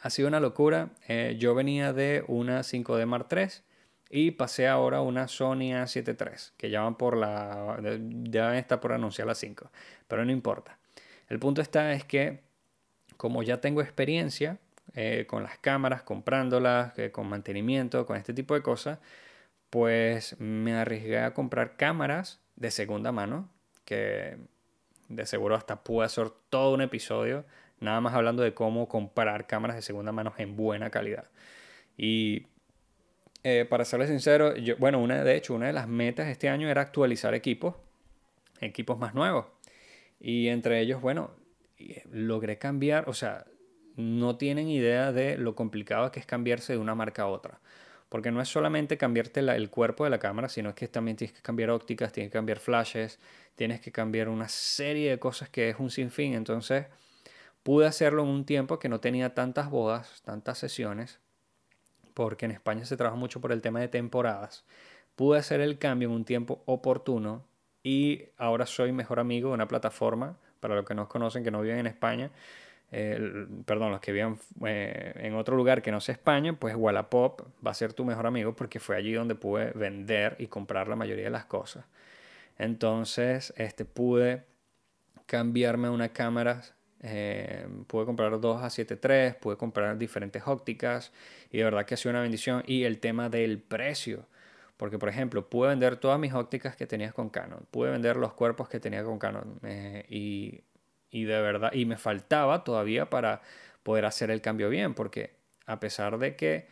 ha 0.00 0.10
sido 0.10 0.28
una 0.28 0.40
locura. 0.40 0.90
Eh, 1.08 1.36
yo 1.38 1.54
venía 1.54 1.92
de 1.92 2.24
una 2.28 2.60
5D 2.60 3.06
Mark 3.06 3.28
III 3.30 3.48
y 4.14 4.32
pasé 4.32 4.68
ahora 4.68 5.00
una 5.00 5.26
Sony 5.26 5.72
A7 5.72 6.06
III, 6.06 6.52
que 6.58 6.68
ya 6.68 6.82
van 6.82 6.96
por 6.96 7.16
la, 7.16 7.78
ya 8.24 8.58
está 8.58 8.78
por 8.78 8.92
anunciar 8.92 9.26
la 9.26 9.34
5, 9.34 9.70
pero 10.06 10.22
no 10.26 10.30
importa. 10.30 10.78
El 11.28 11.38
punto 11.38 11.62
está 11.62 11.92
es 11.94 12.04
que 12.04 12.42
como 13.16 13.42
ya 13.42 13.62
tengo 13.62 13.80
experiencia 13.80 14.58
eh, 14.92 15.24
con 15.26 15.42
las 15.42 15.56
cámaras, 15.56 16.02
comprándolas, 16.02 16.92
con 17.10 17.26
mantenimiento, 17.26 18.04
con 18.04 18.18
este 18.18 18.34
tipo 18.34 18.52
de 18.52 18.60
cosas, 18.60 18.98
pues 19.70 20.38
me 20.38 20.74
arriesgué 20.74 21.18
a 21.18 21.32
comprar 21.32 21.78
cámaras 21.78 22.42
de 22.56 22.70
segunda 22.70 23.12
mano, 23.12 23.48
que 23.86 24.36
de 25.08 25.24
seguro 25.24 25.56
hasta 25.56 25.84
puedo 25.84 26.02
hacer 26.02 26.28
todo 26.50 26.74
un 26.74 26.82
episodio, 26.82 27.46
nada 27.80 28.02
más 28.02 28.12
hablando 28.12 28.42
de 28.42 28.52
cómo 28.52 28.88
comprar 28.88 29.46
cámaras 29.46 29.76
de 29.76 29.82
segunda 29.82 30.12
mano 30.12 30.34
en 30.36 30.54
buena 30.54 30.90
calidad. 30.90 31.30
Y 31.96 32.46
eh, 33.44 33.66
para 33.68 33.84
serles 33.84 34.08
sincero, 34.08 34.54
bueno, 34.78 35.00
una, 35.00 35.24
de 35.24 35.36
hecho, 35.36 35.54
una 35.54 35.66
de 35.66 35.72
las 35.72 35.88
metas 35.88 36.28
este 36.28 36.48
año 36.48 36.68
era 36.68 36.82
actualizar 36.82 37.34
equipos, 37.34 37.74
equipos 38.60 38.98
más 38.98 39.14
nuevos. 39.14 39.46
Y 40.20 40.48
entre 40.48 40.80
ellos, 40.80 41.00
bueno, 41.00 41.32
logré 42.10 42.58
cambiar, 42.58 43.08
o 43.08 43.14
sea, 43.14 43.44
no 43.96 44.36
tienen 44.36 44.68
idea 44.68 45.12
de 45.12 45.36
lo 45.36 45.54
complicado 45.54 46.10
que 46.12 46.20
es 46.20 46.26
cambiarse 46.26 46.72
de 46.72 46.78
una 46.78 46.94
marca 46.94 47.22
a 47.22 47.26
otra. 47.26 47.60
Porque 48.08 48.30
no 48.30 48.42
es 48.42 48.48
solamente 48.48 48.98
cambiarte 48.98 49.40
el 49.40 49.70
cuerpo 49.70 50.04
de 50.04 50.10
la 50.10 50.18
cámara, 50.18 50.48
sino 50.48 50.74
que 50.74 50.86
también 50.86 51.16
tienes 51.16 51.34
que 51.34 51.42
cambiar 51.42 51.70
ópticas, 51.70 52.12
tienes 52.12 52.30
que 52.30 52.38
cambiar 52.38 52.58
flashes, 52.58 53.18
tienes 53.56 53.80
que 53.80 53.90
cambiar 53.90 54.28
una 54.28 54.48
serie 54.48 55.10
de 55.10 55.18
cosas 55.18 55.48
que 55.48 55.70
es 55.70 55.76
un 55.78 55.90
sinfín. 55.90 56.34
Entonces 56.34 56.86
pude 57.62 57.86
hacerlo 57.86 58.22
en 58.22 58.28
un 58.28 58.44
tiempo 58.44 58.78
que 58.78 58.88
no 58.88 59.00
tenía 59.00 59.34
tantas 59.34 59.70
bodas, 59.70 60.22
tantas 60.24 60.58
sesiones, 60.58 61.20
porque 62.14 62.46
en 62.46 62.52
España 62.52 62.84
se 62.84 62.96
trabaja 62.96 63.16
mucho 63.16 63.40
por 63.40 63.52
el 63.52 63.62
tema 63.62 63.80
de 63.80 63.88
temporadas. 63.88 64.64
Pude 65.16 65.38
hacer 65.38 65.60
el 65.60 65.78
cambio 65.78 66.08
en 66.08 66.14
un 66.14 66.24
tiempo 66.24 66.62
oportuno 66.66 67.44
y 67.82 68.24
ahora 68.38 68.66
soy 68.66 68.92
mejor 68.92 69.20
amigo 69.20 69.48
de 69.48 69.54
una 69.54 69.68
plataforma, 69.68 70.36
para 70.60 70.76
los 70.76 70.86
que 70.86 70.94
nos 70.94 71.08
conocen, 71.08 71.42
que 71.42 71.50
no 71.50 71.60
viven 71.60 71.78
en 71.78 71.86
España, 71.88 72.30
perdón, 73.64 73.90
los 73.90 74.00
que 74.00 74.12
vivan 74.12 74.38
eh, 74.66 75.12
en 75.16 75.34
otro 75.34 75.56
lugar 75.56 75.80
que 75.80 75.90
no 75.90 76.00
sea 76.00 76.12
España, 76.12 76.52
pues 76.52 76.74
Wallapop 76.76 77.40
va 77.66 77.70
a 77.70 77.74
ser 77.74 77.94
tu 77.94 78.04
mejor 78.04 78.26
amigo 78.26 78.54
porque 78.54 78.80
fue 78.80 78.96
allí 78.96 79.12
donde 79.12 79.34
pude 79.34 79.72
vender 79.72 80.36
y 80.38 80.46
comprar 80.48 80.88
la 80.88 80.96
mayoría 80.96 81.24
de 81.24 81.30
las 81.30 81.46
cosas. 81.46 81.86
Entonces, 82.58 83.54
este, 83.56 83.86
pude 83.86 84.44
cambiarme 85.24 85.88
una 85.88 86.10
cámara, 86.10 86.62
eh, 87.02 87.66
pude 87.86 88.06
comprar 88.06 88.40
dos 88.40 88.62
A7 88.62 89.36
pude 89.38 89.56
comprar 89.56 89.98
diferentes 89.98 90.42
ópticas 90.46 91.12
y 91.50 91.58
de 91.58 91.64
verdad 91.64 91.84
que 91.84 91.94
ha 91.94 91.96
sido 91.96 92.10
una 92.10 92.22
bendición. 92.22 92.62
Y 92.66 92.84
el 92.84 92.98
tema 92.98 93.28
del 93.28 93.60
precio. 93.60 94.26
Porque, 94.76 94.98
por 94.98 95.08
ejemplo, 95.08 95.48
pude 95.48 95.68
vender 95.68 95.96
todas 95.96 96.18
mis 96.18 96.32
ópticas 96.32 96.74
que 96.74 96.86
tenías 96.86 97.14
con 97.14 97.28
Canon, 97.30 97.66
pude 97.70 97.90
vender 97.90 98.16
los 98.16 98.32
cuerpos 98.32 98.68
que 98.68 98.80
tenía 98.80 99.04
con 99.04 99.18
Canon 99.18 99.60
eh, 99.62 100.04
y 100.08 100.62
y 101.12 101.24
de 101.24 101.40
verdad, 101.40 101.72
y 101.74 101.84
me 101.84 101.98
faltaba 101.98 102.64
todavía 102.64 103.10
para 103.10 103.42
poder 103.84 104.06
hacer 104.06 104.30
el 104.30 104.40
cambio 104.40 104.70
bien, 104.70 104.94
porque 104.94 105.34
a 105.66 105.78
pesar 105.78 106.18
de 106.18 106.34
que 106.36 106.66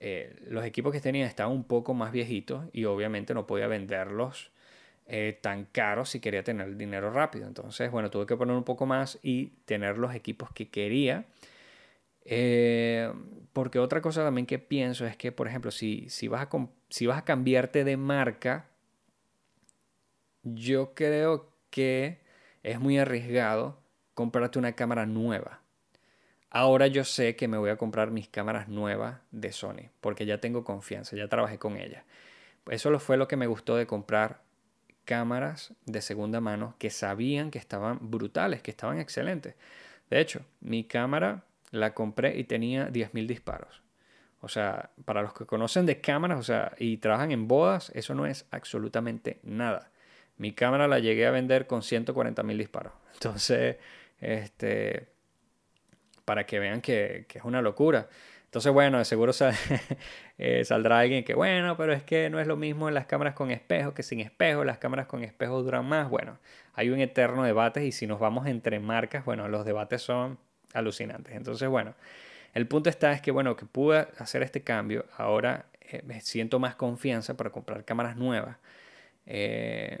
eh, 0.00 0.36
los 0.48 0.64
equipos 0.64 0.92
que 0.92 1.00
tenía 1.00 1.26
estaban 1.26 1.52
un 1.52 1.64
poco 1.64 1.94
más 1.94 2.10
viejitos 2.12 2.66
y 2.72 2.84
obviamente 2.84 3.32
no 3.32 3.46
podía 3.46 3.68
venderlos 3.68 4.50
eh, 5.06 5.38
tan 5.40 5.66
caros 5.66 6.10
si 6.10 6.20
quería 6.20 6.42
tener 6.42 6.76
dinero 6.76 7.10
rápido. 7.10 7.46
Entonces, 7.46 7.90
bueno, 7.90 8.10
tuve 8.10 8.26
que 8.26 8.36
poner 8.36 8.56
un 8.56 8.64
poco 8.64 8.86
más 8.86 9.18
y 9.22 9.48
tener 9.66 9.98
los 9.98 10.14
equipos 10.14 10.50
que 10.52 10.68
quería. 10.70 11.26
Eh, 12.24 13.12
porque 13.52 13.78
otra 13.78 14.00
cosa 14.00 14.24
también 14.24 14.46
que 14.46 14.58
pienso 14.58 15.06
es 15.06 15.16
que, 15.16 15.30
por 15.32 15.46
ejemplo, 15.46 15.70
si, 15.70 16.08
si, 16.08 16.28
vas 16.28 16.42
a, 16.42 16.68
si 16.88 17.06
vas 17.06 17.18
a 17.18 17.24
cambiarte 17.24 17.84
de 17.84 17.96
marca, 17.96 18.66
yo 20.42 20.94
creo 20.94 21.50
que 21.70 22.20
es 22.62 22.80
muy 22.80 22.98
arriesgado 22.98 23.78
comprarte 24.14 24.58
una 24.58 24.72
cámara 24.72 25.06
nueva. 25.06 25.60
Ahora 26.50 26.86
yo 26.86 27.04
sé 27.04 27.34
que 27.36 27.48
me 27.48 27.58
voy 27.58 27.70
a 27.70 27.76
comprar 27.76 28.10
mis 28.10 28.28
cámaras 28.28 28.68
nuevas 28.68 29.20
de 29.32 29.52
Sony, 29.52 29.90
porque 30.00 30.24
ya 30.24 30.38
tengo 30.38 30.64
confianza, 30.64 31.16
ya 31.16 31.28
trabajé 31.28 31.58
con 31.58 31.76
ellas. 31.76 32.04
Eso 32.70 32.96
fue 33.00 33.16
lo 33.16 33.28
que 33.28 33.36
me 33.36 33.48
gustó 33.48 33.76
de 33.76 33.86
comprar 33.86 34.43
cámaras 35.04 35.72
de 35.86 36.00
segunda 36.02 36.40
mano 36.40 36.74
que 36.78 36.90
sabían 36.90 37.50
que 37.50 37.58
estaban 37.58 37.98
brutales, 38.10 38.62
que 38.62 38.70
estaban 38.70 38.98
excelentes. 38.98 39.54
De 40.10 40.20
hecho, 40.20 40.44
mi 40.60 40.84
cámara 40.84 41.44
la 41.70 41.94
compré 41.94 42.36
y 42.38 42.44
tenía 42.44 42.88
10.000 42.90 43.26
disparos. 43.26 43.82
O 44.40 44.48
sea, 44.48 44.90
para 45.04 45.22
los 45.22 45.32
que 45.32 45.46
conocen 45.46 45.86
de 45.86 46.00
cámaras 46.00 46.38
o 46.38 46.42
sea, 46.42 46.72
y 46.78 46.98
trabajan 46.98 47.32
en 47.32 47.48
bodas, 47.48 47.90
eso 47.94 48.14
no 48.14 48.26
es 48.26 48.46
absolutamente 48.50 49.40
nada. 49.42 49.90
Mi 50.36 50.52
cámara 50.52 50.88
la 50.88 50.98
llegué 50.98 51.26
a 51.26 51.30
vender 51.30 51.66
con 51.66 51.80
140.000 51.80 52.56
disparos. 52.58 52.92
Entonces, 53.14 53.76
este, 54.20 55.08
para 56.24 56.46
que 56.46 56.58
vean 56.58 56.80
que, 56.80 57.26
es 57.32 57.44
una 57.44 57.62
locura. 57.62 58.08
Entonces, 58.54 58.72
bueno, 58.72 58.98
de 58.98 59.04
seguro 59.04 59.32
eh, 60.38 60.64
saldrá 60.64 61.00
alguien 61.00 61.24
que, 61.24 61.34
bueno, 61.34 61.76
pero 61.76 61.92
es 61.92 62.04
que 62.04 62.30
no 62.30 62.38
es 62.38 62.46
lo 62.46 62.56
mismo 62.56 62.86
en 62.86 62.94
las 62.94 63.04
cámaras 63.04 63.34
con 63.34 63.50
espejo 63.50 63.94
que 63.94 64.04
sin 64.04 64.20
espejo. 64.20 64.62
Las 64.62 64.78
cámaras 64.78 65.08
con 65.08 65.24
espejo 65.24 65.60
duran 65.60 65.84
más. 65.86 66.08
Bueno, 66.08 66.38
hay 66.74 66.90
un 66.90 67.00
eterno 67.00 67.42
debate 67.42 67.84
y 67.84 67.90
si 67.90 68.06
nos 68.06 68.20
vamos 68.20 68.46
entre 68.46 68.78
marcas, 68.78 69.24
bueno, 69.24 69.48
los 69.48 69.64
debates 69.64 70.02
son 70.02 70.38
alucinantes. 70.72 71.34
Entonces, 71.34 71.68
bueno, 71.68 71.96
el 72.52 72.68
punto 72.68 72.90
está 72.90 73.10
es 73.10 73.20
que, 73.20 73.32
bueno, 73.32 73.56
que 73.56 73.66
pude 73.66 74.06
hacer 74.18 74.44
este 74.44 74.62
cambio. 74.62 75.04
Ahora 75.16 75.66
eh, 75.80 76.02
me 76.06 76.20
siento 76.20 76.60
más 76.60 76.76
confianza 76.76 77.36
para 77.36 77.50
comprar 77.50 77.84
cámaras 77.84 78.16
nuevas. 78.16 78.58
Eh, 79.26 79.98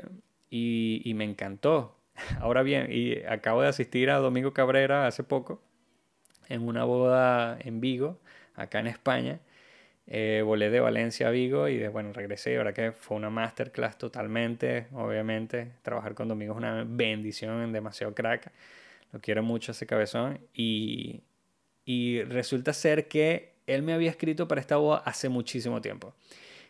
y, 0.48 1.02
y 1.04 1.14
me 1.14 1.24
encantó. 1.24 1.98
Ahora 2.38 2.62
bien, 2.62 2.86
y 2.88 3.16
acabo 3.24 3.62
de 3.62 3.68
asistir 3.68 4.10
a 4.10 4.18
Domingo 4.18 4.52
Cabrera 4.52 5.08
hace 5.08 5.24
poco 5.24 5.60
en 6.48 6.66
una 6.68 6.84
boda 6.84 7.58
en 7.60 7.80
Vigo, 7.80 8.20
acá 8.54 8.80
en 8.80 8.86
España. 8.88 9.40
Eh, 10.06 10.42
volé 10.44 10.70
de 10.70 10.80
Valencia 10.80 11.28
a 11.28 11.30
Vigo 11.30 11.68
y 11.68 11.78
de, 11.78 11.88
bueno, 11.88 12.12
regresé 12.12 12.52
y 12.52 12.56
ahora 12.56 12.74
que 12.74 12.92
fue 12.92 13.16
una 13.16 13.30
masterclass 13.30 13.96
totalmente, 13.96 14.88
obviamente. 14.92 15.72
Trabajar 15.82 16.14
con 16.14 16.28
Domingo 16.28 16.52
es 16.52 16.58
una 16.58 16.84
bendición, 16.86 17.72
demasiado 17.72 18.14
crack. 18.14 18.52
Lo 19.12 19.20
quiero 19.20 19.42
mucho 19.42 19.72
ese 19.72 19.86
cabezón. 19.86 20.40
Y, 20.52 21.22
y 21.84 22.22
resulta 22.22 22.72
ser 22.72 23.08
que 23.08 23.54
él 23.66 23.82
me 23.82 23.94
había 23.94 24.10
escrito 24.10 24.46
para 24.46 24.60
esta 24.60 24.76
boda 24.76 24.98
hace 25.04 25.28
muchísimo 25.28 25.80
tiempo. 25.80 26.14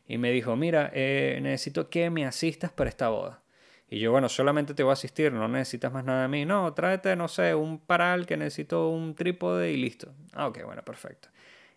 Y 0.06 0.18
me 0.18 0.30
dijo, 0.30 0.54
mira, 0.54 0.90
eh, 0.94 1.38
necesito 1.42 1.88
que 1.88 2.10
me 2.10 2.26
asistas 2.26 2.70
para 2.72 2.90
esta 2.90 3.08
boda. 3.08 3.42
Y 3.88 3.98
yo, 3.98 4.12
bueno, 4.12 4.28
solamente 4.28 4.74
te 4.74 4.82
voy 4.82 4.90
a 4.90 4.94
asistir, 4.94 5.32
no 5.32 5.46
necesitas 5.48 5.92
más 5.92 6.04
nada 6.04 6.22
de 6.22 6.28
mí. 6.28 6.44
No, 6.44 6.72
tráete, 6.74 7.16
no 7.16 7.28
sé, 7.28 7.54
un 7.54 7.78
paral 7.78 8.26
que 8.26 8.36
necesito 8.36 8.88
un 8.88 9.14
trípode 9.14 9.72
y 9.72 9.76
listo. 9.76 10.12
Ah, 10.32 10.48
ok, 10.48 10.64
bueno, 10.64 10.82
perfecto. 10.82 11.28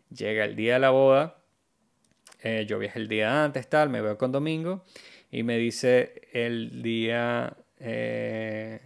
Llega 0.09 0.45
el 0.45 0.55
día 0.55 0.73
de 0.75 0.79
la 0.79 0.89
boda, 0.89 1.37
eh, 2.41 2.65
yo 2.67 2.79
viajé 2.79 2.99
el 2.99 3.07
día 3.07 3.43
antes, 3.43 3.67
tal, 3.67 3.89
me 3.89 4.01
veo 4.01 4.17
con 4.17 4.31
Domingo 4.31 4.83
y 5.31 5.43
me 5.43 5.57
dice 5.57 6.21
el 6.33 6.81
día, 6.81 7.57
eh, 7.79 8.79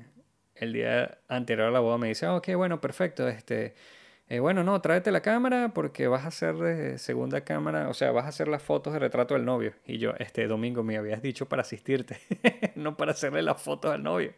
el 0.55 0.73
día 0.73 1.19
anterior 1.27 1.67
a 1.67 1.71
la 1.71 1.79
boda, 1.79 1.97
me 1.97 2.07
dice, 2.07 2.25
ah, 2.25 2.35
ok, 2.35 2.55
bueno, 2.55 2.81
perfecto, 2.81 3.27
este 3.27 3.75
eh, 4.31 4.39
bueno, 4.39 4.63
no, 4.63 4.79
tráete 4.79 5.11
la 5.11 5.19
cámara 5.19 5.73
porque 5.73 6.07
vas 6.07 6.23
a 6.23 6.29
hacer 6.29 6.97
segunda 6.97 7.41
cámara, 7.41 7.89
o 7.89 7.93
sea, 7.93 8.13
vas 8.13 8.23
a 8.23 8.29
hacer 8.29 8.47
las 8.47 8.63
fotos 8.63 8.93
de 8.93 8.99
retrato 8.99 9.33
del 9.33 9.43
novio. 9.43 9.73
Y 9.85 9.97
yo, 9.97 10.13
este 10.19 10.47
domingo 10.47 10.83
me 10.83 10.95
habías 10.95 11.21
dicho 11.21 11.49
para 11.49 11.63
asistirte, 11.63 12.17
no 12.75 12.95
para 12.95 13.11
hacerle 13.11 13.41
las 13.41 13.61
fotos 13.61 13.91
al 13.91 14.03
novio. 14.03 14.33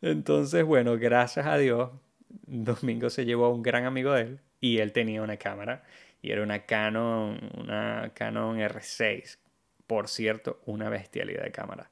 Entonces, 0.00 0.64
bueno, 0.64 0.96
gracias 0.96 1.44
a 1.44 1.58
Dios, 1.58 1.90
Domingo 2.46 3.10
se 3.10 3.24
llevó 3.24 3.46
a 3.46 3.50
un 3.50 3.62
gran 3.62 3.84
amigo 3.84 4.12
de 4.12 4.22
él 4.22 4.40
y 4.60 4.78
él 4.78 4.92
tenía 4.92 5.22
una 5.22 5.36
cámara 5.36 5.84
y 6.22 6.30
era 6.30 6.42
una 6.42 6.66
Canon, 6.66 7.38
una 7.58 8.12
Canon 8.14 8.58
R6. 8.58 9.38
Por 9.86 10.08
cierto, 10.08 10.60
una 10.66 10.88
bestialidad 10.88 11.42
de 11.42 11.50
cámara. 11.50 11.90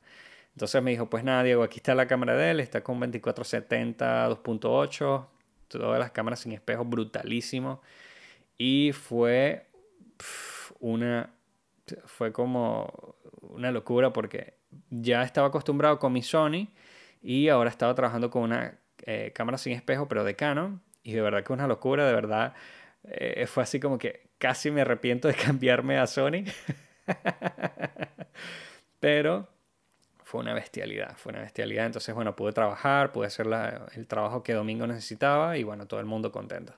Entonces 0.54 0.82
me 0.82 0.92
dijo, 0.92 1.10
pues 1.10 1.24
nada, 1.24 1.42
Diego, 1.42 1.62
aquí 1.62 1.78
está 1.78 1.94
la 1.94 2.06
cámara 2.06 2.36
de 2.36 2.50
él, 2.52 2.60
está 2.60 2.82
con 2.82 2.98
2470 3.00 4.28
2.8 4.30 5.26
todas 5.78 5.98
las 5.98 6.10
cámaras 6.10 6.40
sin 6.40 6.52
espejo, 6.52 6.84
brutalísimo. 6.84 7.80
Y 8.58 8.92
fue 8.92 9.66
una. 10.80 11.30
Fue 12.04 12.32
como 12.32 13.16
una 13.40 13.72
locura 13.72 14.12
porque 14.12 14.54
ya 14.90 15.22
estaba 15.22 15.48
acostumbrado 15.48 15.98
con 15.98 16.12
mi 16.12 16.22
Sony 16.22 16.68
y 17.22 17.48
ahora 17.48 17.70
estaba 17.70 17.94
trabajando 17.94 18.30
con 18.30 18.42
una 18.42 18.78
eh, 19.06 19.32
cámara 19.34 19.58
sin 19.58 19.72
espejo, 19.72 20.08
pero 20.08 20.24
de 20.24 20.36
Canon. 20.36 20.82
Y 21.02 21.12
de 21.12 21.20
verdad 21.20 21.44
que 21.44 21.52
una 21.52 21.66
locura, 21.66 22.06
de 22.06 22.12
verdad. 22.12 22.54
Eh, 23.04 23.46
fue 23.46 23.62
así 23.62 23.80
como 23.80 23.98
que 23.98 24.28
casi 24.38 24.70
me 24.70 24.82
arrepiento 24.82 25.28
de 25.28 25.34
cambiarme 25.46 25.98
a 25.98 26.06
Sony. 26.06 26.44
pero 29.00 29.48
fue 30.24 30.40
una 30.40 30.54
bestialidad, 30.54 31.16
fue 31.16 31.32
una 31.32 31.40
bestialidad. 31.42 31.86
Entonces, 31.86 32.14
bueno, 32.14 32.36
pude 32.36 32.52
trabajar, 32.52 33.12
pude 33.12 33.26
hacer 33.26 33.46
el 33.94 34.06
trabajo 34.06 34.42
que 34.42 34.52
Domingo 34.52 34.86
necesitaba 34.86 35.56
y 35.56 35.64
bueno, 35.64 35.86
todo 35.86 36.00
el 36.00 36.06
mundo 36.06 36.30
contento. 36.30 36.74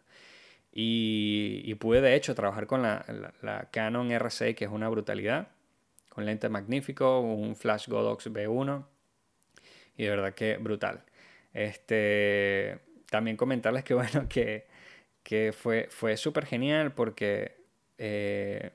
Y, 0.72 1.74
pude 1.74 2.00
de 2.00 2.14
hecho 2.14 2.34
trabajar 2.34 2.66
con 2.66 2.82
la, 2.82 3.04
la, 3.42 3.68
Canon 3.70 4.08
R6, 4.08 4.54
que 4.54 4.64
es 4.64 4.70
una 4.70 4.88
brutalidad, 4.88 5.48
con 6.08 6.24
lente 6.24 6.48
magnífico, 6.48 7.20
un 7.20 7.56
Flash 7.56 7.88
Godox 7.88 8.30
B1 8.30 8.86
y 9.96 10.04
de 10.04 10.10
verdad 10.10 10.34
que 10.34 10.56
brutal. 10.56 11.04
Este, 11.54 12.78
también 13.11 13.37
comentarles 13.37 13.85
que 13.85 13.94
bueno, 13.94 14.28
que, 14.28 14.66
que 15.23 15.52
fue, 15.52 15.88
fue 15.90 16.16
súper 16.16 16.47
genial 16.47 16.92
porque 16.92 17.56
eh, 17.99 18.71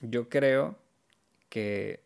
yo 0.00 0.28
creo 0.28 0.76
que 1.48 2.00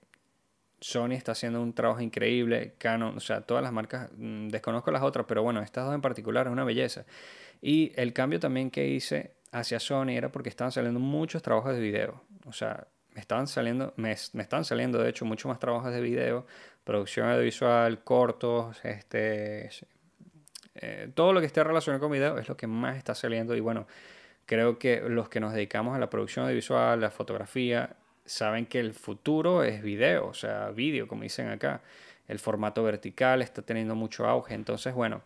Sony 0.80 1.12
está 1.12 1.32
haciendo 1.32 1.62
un 1.62 1.72
trabajo 1.72 2.00
increíble, 2.00 2.74
Canon, 2.78 3.16
o 3.16 3.20
sea, 3.20 3.40
todas 3.42 3.62
las 3.62 3.72
marcas, 3.72 4.10
mm, 4.16 4.48
desconozco 4.48 4.90
las 4.90 5.02
otras, 5.02 5.26
pero 5.26 5.42
bueno, 5.42 5.62
estas 5.62 5.86
dos 5.86 5.94
en 5.94 6.00
particular 6.00 6.46
es 6.46 6.52
una 6.52 6.64
belleza. 6.64 7.06
Y 7.62 7.92
el 7.96 8.12
cambio 8.12 8.38
también 8.40 8.70
que 8.70 8.86
hice 8.86 9.32
hacia 9.52 9.80
Sony 9.80 10.10
era 10.10 10.30
porque 10.30 10.48
estaban 10.50 10.72
saliendo 10.72 11.00
muchos 11.00 11.42
trabajos 11.42 11.74
de 11.74 11.80
video. 11.80 12.22
O 12.44 12.52
sea, 12.52 12.86
me 13.14 13.20
estaban 13.20 13.46
saliendo, 13.46 13.94
me, 13.96 14.14
me 14.32 14.42
están 14.42 14.64
saliendo 14.64 14.98
de 14.98 15.08
hecho 15.10 15.24
muchos 15.24 15.48
más 15.48 15.58
trabajos 15.58 15.92
de 15.92 16.00
video, 16.00 16.46
producción 16.84 17.28
audiovisual, 17.28 18.02
cortos, 18.04 18.84
este, 18.84 19.70
eh, 20.74 21.08
todo 21.14 21.32
lo 21.32 21.40
que 21.40 21.46
esté 21.46 21.62
relacionado 21.62 22.00
con 22.00 22.12
video 22.12 22.38
es 22.38 22.48
lo 22.48 22.56
que 22.56 22.66
más 22.66 22.96
está 22.96 23.14
saliendo 23.14 23.54
y 23.54 23.60
bueno, 23.60 23.86
creo 24.46 24.78
que 24.78 25.00
los 25.08 25.28
que 25.28 25.40
nos 25.40 25.52
dedicamos 25.52 25.94
a 25.94 25.98
la 25.98 26.10
producción 26.10 26.44
audiovisual, 26.44 27.00
la 27.00 27.10
fotografía, 27.10 27.96
saben 28.24 28.66
que 28.66 28.80
el 28.80 28.94
futuro 28.94 29.62
es 29.64 29.82
video, 29.82 30.26
o 30.26 30.34
sea, 30.34 30.70
vídeo, 30.70 31.06
como 31.06 31.22
dicen 31.22 31.48
acá. 31.48 31.82
El 32.26 32.38
formato 32.38 32.82
vertical 32.82 33.42
está 33.42 33.62
teniendo 33.62 33.94
mucho 33.94 34.26
auge, 34.26 34.54
entonces, 34.54 34.94
bueno, 34.94 35.22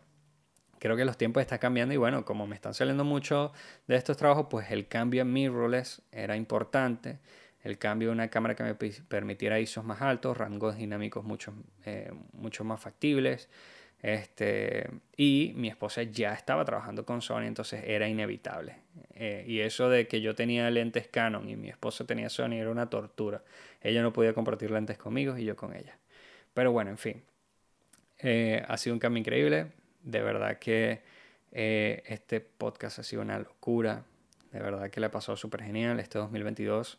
creo 0.79 0.97
que 0.97 1.05
los 1.05 1.17
tiempos 1.17 1.41
están 1.41 1.59
cambiando 1.59 1.95
y 1.95 1.97
bueno, 1.97 2.25
como 2.25 2.47
me 2.47 2.55
están 2.55 2.75
saliendo 2.75 3.05
mucho 3.05 3.53
de 3.87 3.97
estos 3.97 4.17
trabajos, 4.17 4.47
pues 4.51 4.71
el 4.71 4.89
cambio 4.89 5.23
en 5.23 5.33
mirrorless 5.33 6.03
era 6.13 6.37
importante. 6.37 7.19
El 7.63 7.77
cambio 7.77 8.09
de 8.09 8.15
una 8.15 8.29
cámara 8.29 8.55
que 8.55 8.63
me 8.63 8.75
permitiera 8.75 9.59
ISOs 9.59 9.85
más 9.85 10.01
altos, 10.01 10.37
rangos 10.37 10.77
dinámicos 10.77 11.25
mucho, 11.25 11.53
eh, 11.85 12.11
mucho 12.33 12.65
más 12.65 12.81
factibles. 12.81 13.49
Este, 14.01 14.89
y 15.17 15.53
mi 15.57 15.69
esposa 15.69 16.03
ya 16.05 16.33
estaba 16.33 16.65
trabajando 16.65 17.05
con 17.05 17.21
Sony, 17.21 17.43
entonces 17.43 17.83
era 17.85 18.09
inevitable. 18.09 18.77
Eh, 19.15 19.45
y 19.47 19.61
eso 19.61 19.89
de 19.89 20.07
que 20.07 20.21
yo 20.21 20.35
tenía 20.35 20.71
lentes 20.71 21.09
Canon 21.09 21.49
y 21.49 21.57
mi 21.57 21.69
esposa 21.69 22.05
tenía 22.07 22.29
Sony 22.29 22.55
era 22.55 22.71
una 22.71 22.89
tortura. 22.89 23.43
Ella 23.81 24.03
no 24.03 24.13
podía 24.13 24.33
compartir 24.35 24.71
lentes 24.71 24.99
conmigo 24.99 25.37
y 25.37 25.45
yo 25.45 25.57
con 25.57 25.75
ella. 25.75 25.99
Pero 26.55 26.73
bueno, 26.73 26.91
en 26.91 26.99
fin. 26.99 27.23
Eh, 28.19 28.65
ha 28.67 28.77
sido 28.77 28.95
un 28.95 29.01
cambio 29.01 29.21
increíble. 29.21 29.73
De 30.03 30.23
verdad 30.23 30.59
que 30.59 31.03
eh, 31.53 32.03
este 32.07 32.41
podcast 32.41 33.01
ha 33.01 33.03
sido 33.03 33.23
una 33.23 33.39
locura. 33.39 34.05
De 34.53 34.61
verdad 34.61 34.91
que 34.91 35.01
le 35.01 35.07
ha 35.07 35.11
pasado 35.11 35.37
súper 35.37 35.63
genial. 35.63 35.99
Este 35.99 36.19
2022 36.19 36.99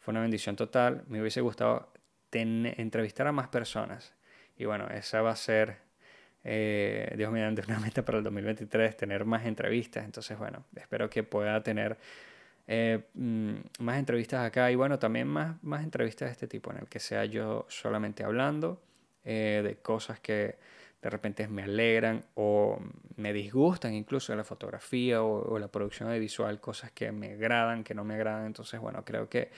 fue 0.00 0.12
una 0.12 0.20
bendición 0.22 0.56
total. 0.56 1.04
Me 1.06 1.20
hubiese 1.20 1.40
gustado 1.40 1.92
entrevistar 2.32 3.26
a 3.28 3.32
más 3.32 3.48
personas. 3.48 4.14
Y 4.56 4.64
bueno, 4.64 4.88
esa 4.88 5.22
va 5.22 5.30
a 5.30 5.36
ser 5.36 5.78
eh, 6.44 7.14
Dios 7.16 7.30
mediante 7.32 7.62
una 7.66 7.78
meta 7.80 8.04
para 8.04 8.18
el 8.18 8.24
2023, 8.24 8.96
tener 8.96 9.24
más 9.24 9.46
entrevistas. 9.46 10.04
Entonces, 10.04 10.38
bueno, 10.38 10.64
espero 10.76 11.08
que 11.08 11.22
pueda 11.22 11.62
tener 11.62 11.96
eh, 12.66 13.00
mm, 13.14 13.54
más 13.80 13.98
entrevistas 13.98 14.46
acá 14.46 14.70
y 14.70 14.76
bueno, 14.76 14.98
también 14.98 15.28
más, 15.28 15.62
más 15.62 15.82
entrevistas 15.82 16.28
de 16.28 16.32
este 16.32 16.46
tipo, 16.46 16.70
en 16.70 16.78
el 16.78 16.86
que 16.86 17.00
sea 17.00 17.24
yo 17.24 17.66
solamente 17.68 18.24
hablando 18.24 18.80
eh, 19.24 19.62
de 19.64 19.76
cosas 19.76 20.20
que 20.20 20.56
de 21.00 21.10
repente 21.10 21.48
me 21.48 21.64
alegran 21.64 22.24
o 22.34 22.78
me 23.16 23.32
disgustan 23.32 23.94
incluso 23.94 24.34
la 24.36 24.44
fotografía 24.44 25.22
o, 25.22 25.58
la 25.58 25.66
producción 25.68 26.08
audiovisual, 26.08 26.60
cosas 26.60 26.92
que 26.92 27.10
me 27.10 27.32
agradan, 27.32 27.82
que 27.82 27.94
no 27.94 28.04
me 28.04 28.14
agradan. 28.14 28.46
Entonces, 28.46 28.80
bueno, 28.80 29.04
creo 29.04 29.28
que 29.28 29.50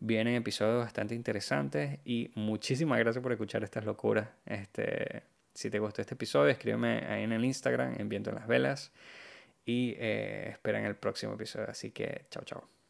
vienen 0.00 0.34
episodios 0.34 0.84
bastante 0.84 1.14
interesantes 1.14 1.98
y 2.04 2.30
muchísimas 2.34 2.98
gracias 2.98 3.22
por 3.22 3.32
escuchar 3.32 3.64
estas 3.64 3.86
locuras. 3.86 4.28
Este, 4.44 5.22
si 5.54 5.70
te 5.70 5.78
gustó 5.78 6.00
este 6.00 6.14
episodio, 6.14 6.50
escríbeme 6.50 7.06
ahí 7.06 7.24
en 7.24 7.32
el 7.32 7.44
Instagram, 7.44 7.96
en 7.98 8.08
Viento 8.08 8.30
en 8.30 8.36
las 8.36 8.46
Velas. 8.46 8.92
Y 9.64 9.94
eh, 9.98 10.50
esperen 10.50 10.84
el 10.84 10.96
próximo 10.96 11.34
episodio. 11.34 11.68
Así 11.70 11.92
que, 11.92 12.26
chao, 12.30 12.44
chao. 12.44 12.81